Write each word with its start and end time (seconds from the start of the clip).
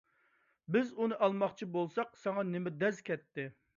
بىز 0.75 0.93
ئۇنى 1.03 1.19
ئالماقچى 1.27 1.67
بولساق 1.75 2.17
ساڭا 2.25 2.47
نېمە 2.55 2.75
دەز 2.85 3.07
كەتتى؟ 3.11 3.47